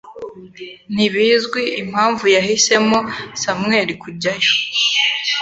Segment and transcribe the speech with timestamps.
[0.93, 2.97] Ntibizwi impamvu yahisemo
[3.41, 4.51] Samuel kujyayo